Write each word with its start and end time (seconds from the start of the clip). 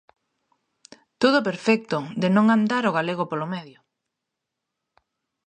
Todo 1.21 1.45
perfecto 1.49 1.97
de 2.21 2.27
non 2.35 2.45
andar 2.57 2.83
o 2.89 2.95
galego 2.97 3.23
polo 3.27 3.47
medio. 3.53 3.79